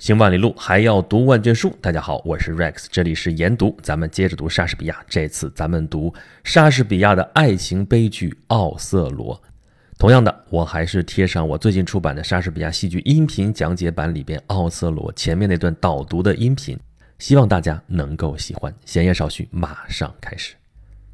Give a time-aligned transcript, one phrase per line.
[0.00, 1.76] 行万里路，还要读万卷书。
[1.78, 3.76] 大家好，我是 Rex，这里是研读。
[3.82, 6.10] 咱们接着读莎士比亚，这次咱们读
[6.42, 9.36] 莎士比亚的爱情悲剧《奥瑟罗》。
[9.98, 16.78] 同样的，我还是贴上我最近出版的莎士比亚戏剧音频讲解版里边奥瑟罗前面那段导读的音频，
[17.18, 18.74] 希望大家能够喜欢。
[18.86, 20.54] 闲言少叙，马上开始。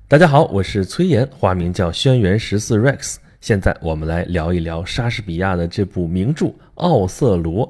[0.06, 3.16] 大家好，我是崔岩，花名叫轩辕十四 Rex。
[3.40, 6.46] 现在我们来聊一聊莎士比亚的这部名著
[6.76, 7.66] 《奥瑟罗》。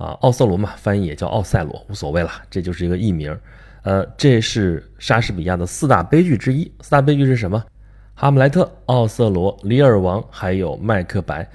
[0.00, 3.38] 啊，奥瑟罗嘛，翻译也叫奥赛罗，无所谓了，这就是一个译名。
[3.82, 6.72] 呃，这是莎士比亚的四大悲剧之一。
[6.80, 7.62] 四大悲剧是什么？
[8.14, 11.46] 哈姆莱特、奥瑟罗、李尔王，还有麦克白。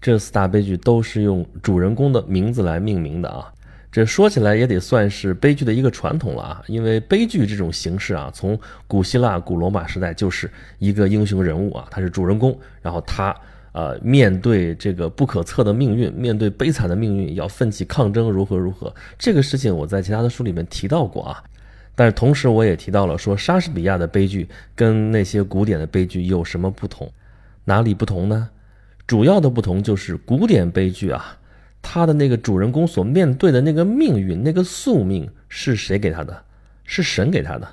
[0.00, 3.52] 这四大悲剧都是用主人公的名字来命名的啊。
[3.92, 10.50] 这说起来也得算是悲剧的一个传统了啊，因为悲剧这种形式啊，从古希腊、古罗马时代就是
[10.80, 13.32] 一个英雄人物啊，他是主人公，然后他。
[13.72, 18.94] 呃，面对这个不可测的命运，面对悲惨的命运，要奋起抗争，如何如何？
[19.18, 21.42] 这个事情我在其他的书里面提到过啊。
[21.94, 27.10] 但是同时我也提到了，说莎士比亚的悲剧跟那些古典的悲剧有什么不同？
[27.64, 28.48] 哪里不同呢？
[29.06, 31.38] 主要的不同就是古典悲剧啊，
[31.80, 36.42] 他的那个主人公所面对的那个命运，那个宿命是谁给他的？
[36.84, 37.68] 是神给他的，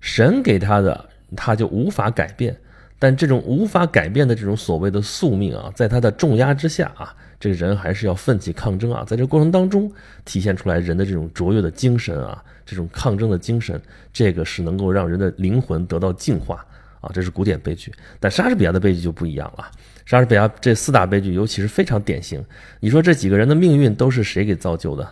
[0.00, 2.56] 神给他的，他就无法改变。
[2.98, 9.90] 但这种无法改变的这种所谓的宿命啊，在他的重压之下啊，这个人还是要奋起抗争啊，在这过程当中
[10.24, 13.80] 体现出来人的这种卓越的精神啊，这种抗争的精神，
[14.12, 16.66] 这个是能够让人的灵魂得到净化
[17.00, 17.92] 啊，这是古典悲剧。
[18.18, 19.70] 但莎士比亚的悲剧就不一样了，
[20.04, 22.44] 莎士比亚这四大悲剧尤其是非常典型。
[22.80, 25.08] 你说这几个人的命运都是谁给造就的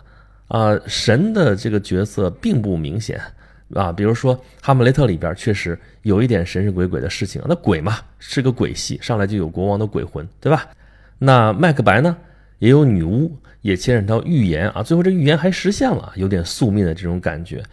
[0.49, 0.77] 啊？
[0.87, 3.21] 神的这个角色并不明显。
[3.73, 10.67] 啊，比如说《哈姆雷特》里边确实有一点神神鬼鬼的事情，那鬼嘛是个鬼戏，上来就有国王的鬼魂，对吧？
[11.19, 12.15] 那麦克白呢，
[12.59, 17.63] 也有女巫，也牵扯到预言啊，最后这预言还实现了，有点宿命的这种感觉。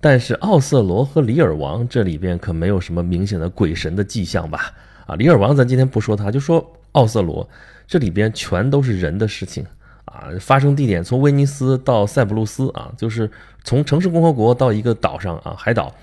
[0.00, 4.72] 但是奥瑟罗和里尔王这里边可没有什么明显的鬼神的迹象吧？
[5.06, 7.48] 啊，里尔王咱今天不说他，就说奥瑟罗，
[7.86, 9.64] 这里边全都是人的事情。
[10.04, 13.30] 啊，发生地点从威尼斯到塞浦路斯啊，就是
[13.62, 15.94] 从城市共和国到一个岛上啊，海岛。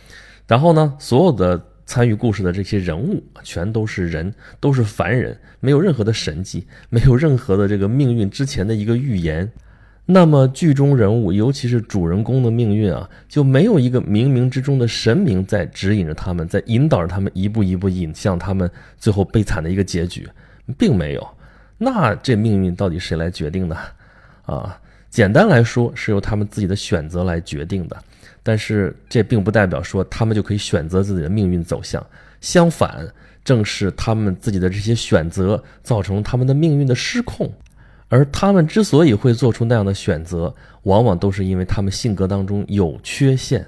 [0.48, 9.50] 然后呢，所有的参与故事的这些人物全都是人，都是凡人，没有任何的神迹，没有任何的这个命运之前的一个预言。
[10.08, 20.28] 那么剧中人物，尤其是主人公的命运啊，就没有一个冥冥之中的神明在指引着他们，在引导着他们一步一步引向他们最后悲惨的一个结局，
[20.78, 21.26] 并没有。
[21.84, 23.76] 那这命运到底谁来决定呢？
[24.46, 27.98] 啊，简单来说是由他们自己的选择来决定的，
[28.44, 32.06] 但是这并不代表说他们就可以选择自己的命运走向。
[32.40, 33.08] 相反，
[33.44, 37.52] 正是他们自己的这些选择造成他们的命运的失控。
[38.10, 40.54] 而他们之所以会做出那样的选择，
[40.84, 43.66] 往往都是因为他们性格当中有缺陷。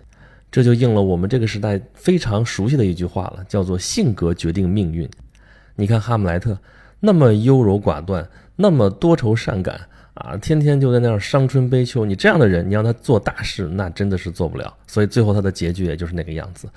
[0.52, 5.09] 这就应了我们这个时代非常熟悉的一句话了，叫做“性格决定命运”。
[5.75, 6.56] 你看哈姆莱特
[7.06, 8.25] 那么优柔寡断，
[8.56, 9.78] 那么多愁善感。
[10.14, 14.74] 啊，天天就在那儿伤春悲秋，你这样的人，你让他做大事，那真的是做不了。
[14.88, 16.69] 所以最后他的结局也就是那个样子。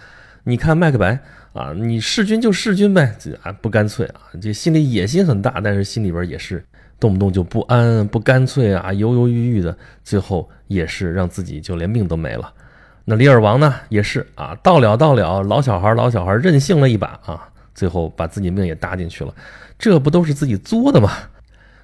[0.43, 1.17] 你看麦克白
[1.53, 6.65] 啊，你弑君就弑君呗，啊不干脆啊，这心里野心很大，但是心里边也是
[6.99, 12.53] 动不动就不安、不干脆啊，犹犹豫豫的，最后也是让自己就连命都没了。
[13.05, 19.33] 那李尔王呢，也是啊，到了到了，老小孩老小孩任性了一把啊，最后把自己命也搭进去了，
[19.79, 21.13] 这不都是自己作的吗？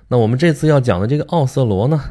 [0.08, 2.02] 那我们这次要讲的这个奥瑟罗呢，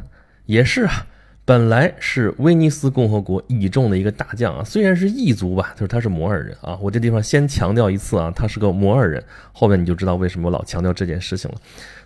[0.46, 1.06] 也是啊，
[1.44, 6.78] 本来是威尼斯共和国倚重的一个大将啊，虽然是异族吧，就是他是摩尔人啊。
[6.80, 9.22] 我这地方先强调一次啊，他是个摩尔人，
[9.52, 11.56] 后面你就知道为什么我老强调这件事情了。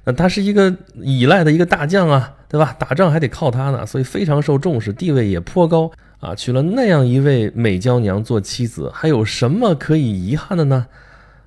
[0.04, 2.74] 那他是一个依赖的一个大将啊，对吧？
[2.78, 6.34] 打仗还得靠他呢，所以非常受重视，地位也颇高啊。
[6.34, 10.86] 娶了那样一位美娇娘做妻子，还有什么可以遗憾的呢？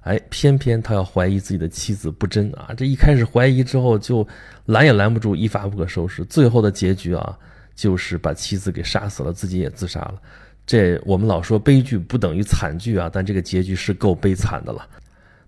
[0.01, 2.73] 哎，偏偏他要怀疑自己的妻子不贞啊！
[2.75, 4.25] 这一开始怀疑之后，就
[4.65, 6.23] 拦也拦不住，一发不可收拾。
[6.25, 7.37] 最后的结局啊，
[7.75, 10.16] 就是把妻子给杀死了，自己也自杀了。
[10.66, 14.87] 这我们老说悲剧不等于惨剧啊，但这个结局是够悲惨的了。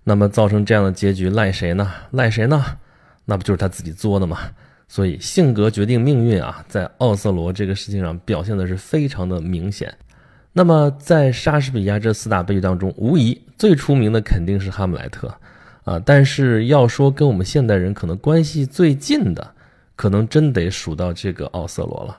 [0.04, 1.90] 那么造成这样的结局赖谁呢？
[2.10, 2.64] 赖谁呢？
[3.24, 4.38] 那不就是他自己作的吗？
[4.86, 9.92] 所以性格决定命运啊，在奥瑟罗这个事情上表现的是非常的明显。
[10.52, 15.28] 那么，在莎士比亚这四大悲剧当中，无疑最出名的肯定是《哈姆莱特》，
[15.92, 19.52] 啊，但是要说跟我们现代人可能关系最近的，
[19.94, 22.18] 可能真得数到这个奥瑟罗了，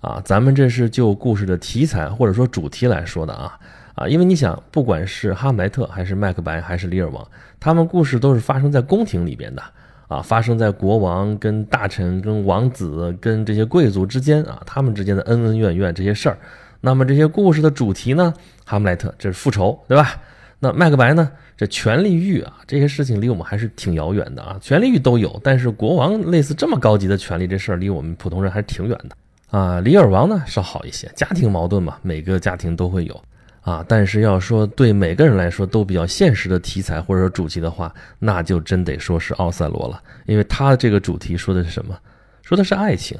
[0.00, 3.56] 啊，咱们这是就故事的题材或者说主题来说的啊，
[3.94, 7.24] 啊，因为你想，不管是哈姆莱特还是麦克白还是李尔王，
[7.60, 9.62] 他们故事都是发生在宫廷里边的，
[10.08, 16.36] 啊，发生在国王跟大臣、跟王子、跟这些贵族之间啊，他们之间的恩恩怨怨这些事儿。
[16.80, 18.34] 那么这些故事的主题呢？
[18.64, 20.20] 哈姆莱特这是复仇，对吧？
[20.60, 21.32] 那麦克白呢？
[21.56, 24.58] 这权力欲啊，这些事情离我们还是挺遥远的啊。
[24.60, 29.80] 权力欲都有，但是国王类似这么高级的权利，这事儿离我们普通人还是挺远的啊。
[29.80, 33.20] 李尔王呢稍好一些，家庭矛盾嘛，每个家庭都会有。
[33.62, 41.94] 啊，但是要说对每个人来说都比较现实的题材或者说主题的话，那就真得说是奥赛罗了，因为他这个主题说的是什么？
[42.42, 43.18] 说的是爱情，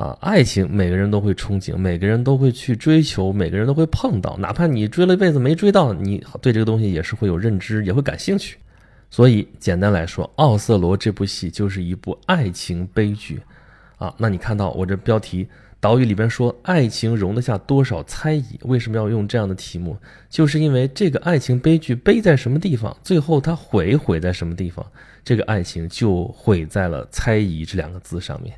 [0.00, 8.56] 啊，爱情每个人都会憧憬，每个人都会去追求，每个人都会碰到，哪怕你追了一辈子没追到，你对这个东西也是会有认知，也会感兴趣。
[9.10, 13.42] 所以简单来说，《奥瑟罗》这部戏就是一部爱情悲剧，
[13.98, 15.46] 啊，那你看到我这标题。
[15.80, 18.58] 岛屿里边说，爱情容得下多少猜疑？
[18.62, 19.98] 为什么要用这样的题目？
[20.30, 24.86] 就是因为这个爱情悲剧悲在什么地方，最后它毁毁在什么地方？
[25.22, 28.54] 这个爱情就毁在了猜疑这两个字上面。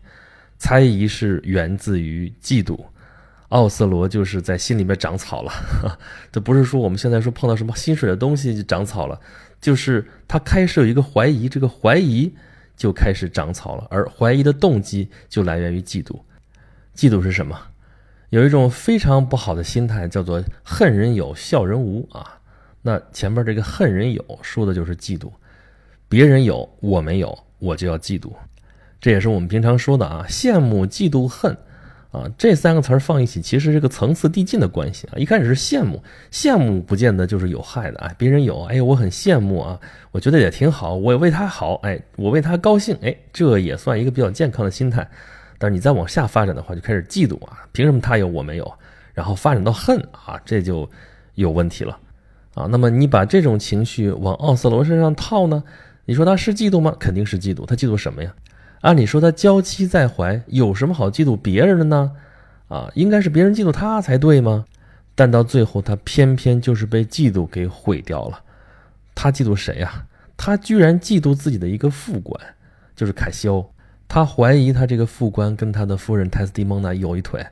[0.62, 2.78] 猜疑是源自于嫉妒，
[3.48, 5.52] 奥斯罗就是在心里面长草了。
[6.30, 9.20] 这不是说我们现在说碰到什么心水的东西就长草了，
[9.60, 12.32] 就是他开始有一个怀疑，这个怀疑
[12.76, 16.20] 就开始长草了，而怀疑的动机就来源于嫉妒。
[16.94, 17.60] 嫉妒是什么？
[18.30, 22.38] 有一种非常不好的心态，叫做恨人有，笑人无啊。
[22.82, 25.28] 那前面这个恨人有，说的就是嫉妒，
[26.08, 28.32] 别人有我没有，我就要嫉妒。
[29.02, 31.54] 这也是我们平常说的啊，羡慕、嫉妒、恨
[32.12, 35.18] 啊，这三个词儿放一起，其实是个层次递进的关系啊。
[35.18, 36.00] 一开始是羡慕，
[36.30, 38.14] 羡慕不见得就是有害的啊。
[38.16, 39.80] 别人有，哎，我很羡慕啊，
[40.12, 45.04] 我觉得也挺好，我也为他好，哎，我为他高兴，哎，这也算一个比较健康的心态。
[45.58, 48.72] 但是你再往下发展的话，就开始嫉妒啊，凭什么他有我没有？
[49.14, 50.88] 然后发展到恨啊，这就
[51.34, 51.98] 有问题了
[52.54, 52.66] 啊。
[52.70, 55.64] 那么你把这种情绪往奥斯罗身上套呢？
[56.04, 56.94] 你说他是嫉妒吗？
[57.00, 57.66] 肯定是嫉妒。
[57.66, 58.32] 他嫉妒什么呀？
[58.82, 62.12] 按理说他娇妻在怀，有什么好嫉妒别人的呢？
[62.68, 64.64] 啊，应该是别人嫉妒他才对吗？
[65.14, 68.40] 但到最后，他偏偏就是被嫉妒给毁掉了。
[69.14, 70.06] 他嫉妒谁呀？
[70.36, 72.40] 他居然嫉妒自己的一个副官，
[72.96, 73.64] 就是凯西欧。
[74.08, 77.46] 他怀疑他这个副官跟他的夫人泰斯蒂蒙娜有一腿，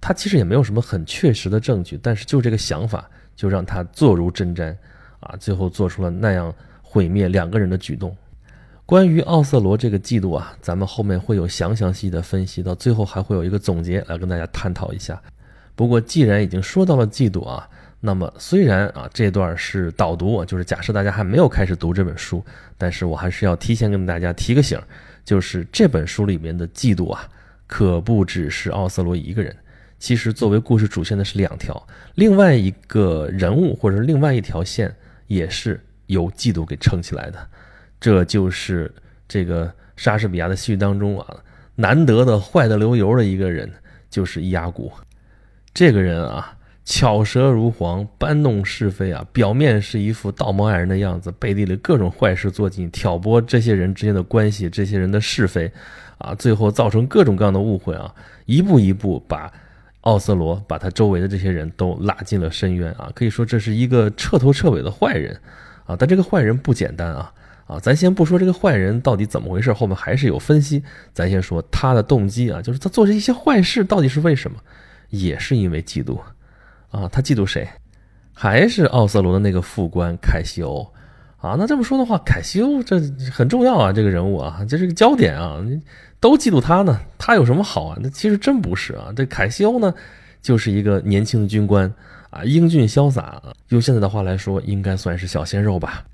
[0.00, 4.74] 他其实也没有什么很确实的证据，但是就这个想法就让他坐如针毡，
[5.20, 6.52] 啊，最后做出了那样
[6.82, 8.16] 毁灭两个人的举动。
[8.86, 15.20] 关于奥瑟罗这个嫉妒啊，咱们后面会有详详细的分析，到最后还会有一个总结来跟大家探讨一下。
[15.74, 17.68] 不过既然已经说到了嫉妒啊，
[17.98, 22.44] 那么虽然啊这段是导读，就是假设大家还没有开始读这本书，
[22.78, 24.80] 但是我还是要提前跟大家提个醒。
[25.24, 27.28] 就是这本书里面的嫉妒啊，
[27.66, 29.54] 可不只是奥瑟罗一个人。
[29.98, 31.84] 其实作为故事主线的是两条，
[32.14, 34.94] 另外一个人物或者是另外一条线
[35.26, 37.48] 也是由嫉妒给撑起来的。
[38.06, 38.94] 这就是
[39.26, 41.36] 这个莎士比亚的戏剧当中啊，
[41.74, 43.68] 难得的坏的流油的一个人，
[44.08, 44.92] 就是伊阿古。
[45.74, 46.52] 这个人啊。
[46.84, 49.26] 巧舌如簧，搬弄是非啊！
[49.32, 55.68] 表面是一副道貌岸然的样子，背地里各种坏事做尽，挑拨这些人之间的关系，这些人的是非，
[56.18, 58.14] 啊，最后造成各种各样的误会啊！
[58.44, 59.52] 一步一步把
[60.02, 63.10] 奥瑟罗，把他周围的这些人都拉进了深渊啊！
[63.16, 65.36] 可以说这是一个彻头彻尾的坏人
[65.86, 65.96] 啊！
[65.98, 67.34] 但这个坏人不简单啊！
[67.66, 70.82] 啊，咱先不说这个坏人到底怎么回事，后面还是有分析。
[71.12, 74.56] 咱先说他的动机啊，就是他做这一些坏事到底是为什么？
[75.10, 76.18] 也是因为嫉妒。
[76.90, 77.68] 啊，他嫉妒谁？
[78.32, 80.86] 还是奥瑟罗的那个副官凯西欧
[81.38, 81.56] 啊？
[81.58, 83.00] 那这么说的话，凯西欧这
[83.32, 85.60] 很重要啊，这个人物啊，这是个焦点啊，
[86.20, 87.00] 都嫉妒他呢。
[87.18, 87.98] 他有什么好啊？
[88.00, 89.12] 那其实真不是啊。
[89.16, 89.92] 这凯西欧呢，
[90.40, 91.92] 就是一个年轻的军官
[92.30, 96.04] 啊，英俊潇洒，用现在的话来说，应该算是小鲜肉吧。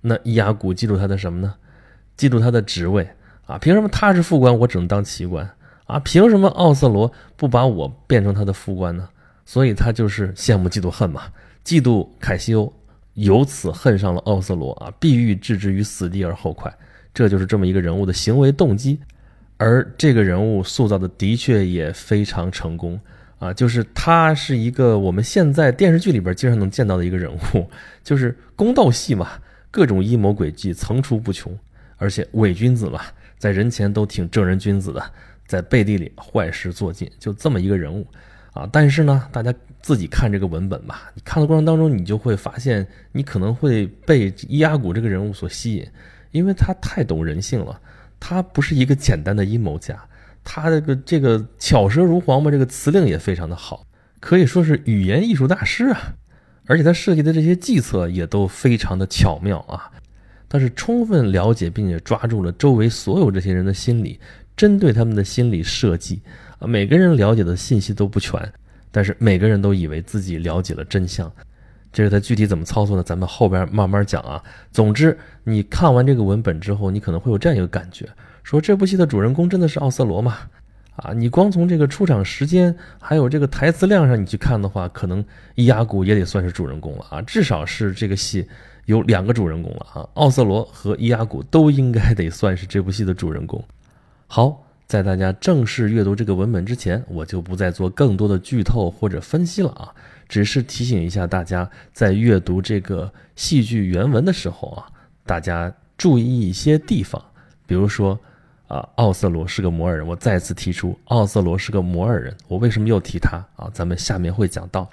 [0.00, 1.54] 那伊雅古嫉妒他的什么呢？
[2.16, 3.08] 嫉妒他的职位
[3.46, 3.58] 啊？
[3.58, 5.48] 凭什么他是副官，我只能当旗官
[5.84, 5.98] 啊？
[6.00, 9.08] 凭什么奥瑟罗不把我变成他的副官呢？
[9.44, 11.22] 所以他就是羡慕、嫉妒、恨嘛，
[11.64, 12.72] 嫉妒凯西欧，
[13.14, 16.72] 由此恨上了奥瑟罗啊，必欲置之于死地而后快，
[17.14, 18.98] 这就是这么一个人物的行为动机。
[19.58, 23.00] 而这个人物塑造的的确也非常成功
[23.38, 27.66] 啊，就是他是一个我们现在电视剧里边经常能见到的一个人物，
[28.02, 29.28] 就是宫斗戏嘛，
[29.76, 31.54] 各种阴谋诡计层出不穷，
[31.98, 33.02] 而且伪君子嘛，
[33.36, 35.12] 在人前都挺正人君子的，
[35.46, 38.06] 在背地里坏事做尽，就这么一个人物。
[38.54, 39.52] 啊，但是呢，大家
[39.82, 41.10] 自己看这个文本吧。
[41.14, 45.86] 你看的过程当中，你就会发现，你可能会被伊阿古这个人物所吸引，
[46.30, 47.78] 因为他太懂人性了。
[48.18, 50.02] 他不是一个简单的阴谋家，
[50.42, 53.86] 他这个这个巧舌如簧嘛，这个词令也非常的好，
[54.20, 56.14] 可以说是语言艺术大师啊。
[56.66, 59.90] 而且他设计的这些计策也都非常的巧妙啊。
[60.48, 64.20] 他是充分了解并且抓住了周围所有这些人的心理，
[64.56, 66.20] 针对他们的心理设计
[66.58, 68.40] 啊，每个人了解的信息都不全，
[68.92, 71.30] 但是每个人都以为自己了解了真相。
[71.92, 73.02] 这是他具体怎么操作呢？
[73.02, 74.42] 咱们后边慢慢讲啊。
[74.70, 78.06] 总之，你看完这个文本之后，你可能会有这样一个感觉：
[78.42, 80.38] 说这部戏的主人公真的是奥瑟罗吗？
[80.96, 85.24] 啊，你光从这个出场时间还有这个台词量上你去看的话，可能
[85.54, 87.22] 伊阿古也得算是主人公了啊。
[87.22, 88.46] 至少是这个戏
[88.86, 93.62] 有两个主人公了啊，奥瑟罗和伊阿古都应该得算是这部戏的主人公。
[94.26, 99.92] 好，在大家正式阅读这个文本之前，我就不再做更多的剧透或者分析了啊。
[100.28, 104.88] 只是提醒一下大家，在阅读这个戏剧原文的时候啊，
[105.24, 107.22] 大家注意一些地方。
[107.66, 108.18] 比如说，
[108.68, 110.06] 啊，奥瑟罗是个摩尔人。
[110.06, 112.36] 我再次提出，奥瑟罗是个摩尔人。
[112.48, 113.70] 我为什么又提他啊？
[113.72, 114.88] 咱们下面会讲到。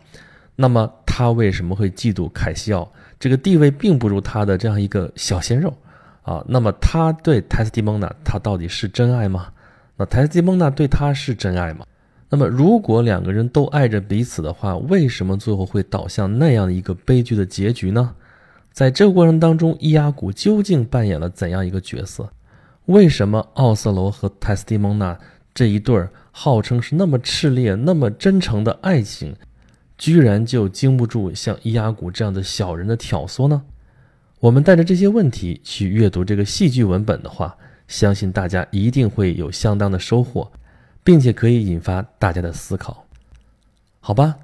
[0.55, 2.91] 那么他为什么会嫉妒凯西奥？
[3.19, 5.73] 这个地位并不如他的这样一个小鲜肉
[6.21, 6.43] 啊。
[6.47, 9.47] 那么他对泰斯蒂蒙娜，他到底是真爱吗？
[9.97, 11.85] 那泰斯蒂蒙娜对他是真爱吗？
[12.29, 18.13] 那么，如果两个人都爱着彼此的话，为什么最后会导向那样一个悲剧的结局呢？
[18.71, 22.27] 在这个过程当中，伊阿古究竟扮演了怎样一个角色？
[22.85, 25.17] 为什么奥瑟罗和泰斯蒂蒙娜
[25.53, 29.35] 这一对儿号称是那么炽烈、那么真诚的爱情，
[29.97, 33.63] 居然就经不住像伊阿古这样的小人的挑唆呢？
[34.39, 37.55] 我们带着这些问题去阅读这个戏剧文本的话，
[37.87, 40.51] 相信大家一定会有相当的收获。
[41.05, 43.05] 并且可以引发大家的思考，
[43.99, 44.37] 好吧？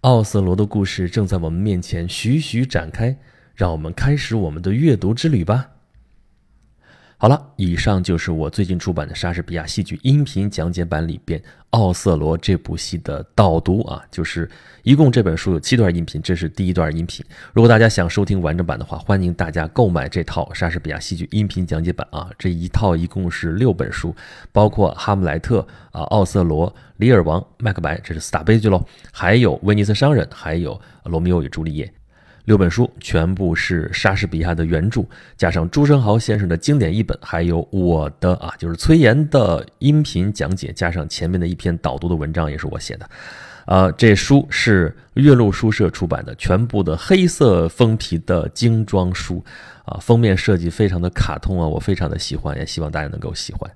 [0.00, 3.14] 奥瑟罗的故事正在我们面前徐徐展开，
[3.54, 5.68] 让我们开始我们的阅读之旅吧。
[7.18, 14.46] 好了，以上就是我最近出版的莎士比亚戏剧音频讲解版里边《奥瑟罗》这部戏的导读啊，就是
[14.82, 17.24] 一共这本书有七段音频，这是第一段音频。
[17.54, 22.28] 如果大家想收听完整版的话，欢迎大家购买这套莎士比亚戏剧音频讲解版啊。
[22.38, 24.14] 这一套一共是六本书，
[24.52, 25.60] 包括《哈姆莱特》
[25.92, 31.86] 啊，《奥瑟罗》、《李尔王》、《麦克白》，这是四大悲剧喽，还有《威尼斯商人》，还有《罗密欧与朱丽叶》。
[32.46, 35.04] 六本书全部是莎士比亚的原著，
[35.36, 43.10] 加上朱生豪先生的经典译本，还有我的啊，就是崔岩的音频讲解，加上前面的一篇导读的文章也是我写的。
[43.66, 49.44] 呃，这书是岳麓书社出版的，全部的黑色封皮的精装书，
[49.84, 53.68] 啊，封面设计非常的卡通啊，我非常的喜欢，也希望大家能够喜欢。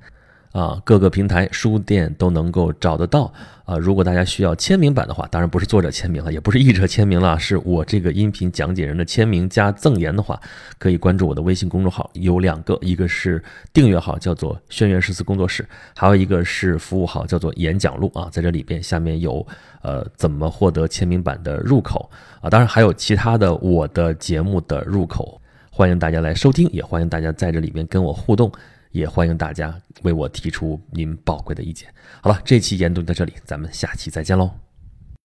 [0.52, 3.33] 啊，各个平台书店都能够找得到
[3.64, 3.78] 啊。
[3.78, 10.40] 如果大家需要签名版的话，当然不是作者签名了，也不是译者签名了，是我这个音频讲解人的签名加赠言的话，
[10.76, 13.40] 可以关注我的微信公众号，有两个，一个是
[13.73, 15.64] 订阅号，叫做轩辕诗词工作室，
[15.95, 18.28] 还有一个是服务号，叫做演讲录啊。
[18.33, 19.47] 在这里边，下面有
[19.83, 25.40] 呃怎么获得签名版的入口啊，当然还有其他的我的节目的入口，
[25.71, 28.50] 欢迎大家来收听，也欢迎大家在这里边跟我互动。
[28.90, 31.92] 也欢迎大家为我提出您宝贵的意见。
[32.23, 34.50] 好了，这期研读到这里，咱们下期再见喽。